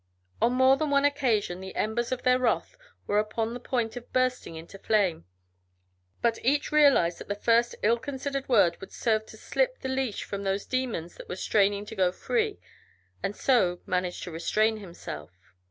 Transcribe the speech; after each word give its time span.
On 0.41 0.53
more 0.53 0.77
than 0.77 0.89
one 0.89 1.05
occasion 1.05 1.61
the 1.61 1.75
embers 1.75 2.11
of 2.11 2.23
their 2.23 2.39
wrath 2.39 2.75
were 3.05 3.19
upon 3.19 3.53
the 3.53 3.59
point 3.59 3.95
of 3.95 4.11
bursting 4.11 4.55
into 4.55 4.79
flame, 4.79 5.25
but 6.23 6.43
each 6.43 6.71
realized 6.71 7.19
that 7.19 7.27
the 7.27 7.35
first 7.35 7.75
ill 7.83 7.99
considered 7.99 8.49
word 8.49 8.81
would 8.81 8.91
serve 8.91 9.27
to 9.27 9.37
slip 9.37 9.81
the 9.81 9.89
leash 9.89 10.23
from 10.23 10.41
those 10.41 10.65
demons 10.65 11.13
that 11.17 11.29
were 11.29 11.35
straining 11.35 11.85
to 11.85 11.95
go 11.95 12.11
free, 12.11 12.59
and 13.21 13.35
so 13.35 13.79
managed 13.85 14.23
to 14.23 14.31
restrain 14.31 14.77
himself. 14.77 15.37